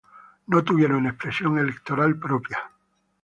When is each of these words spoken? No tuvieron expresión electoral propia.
No 0.47 0.63
tuvieron 0.63 1.05
expresión 1.05 1.59
electoral 1.59 2.17
propia. 2.17 2.71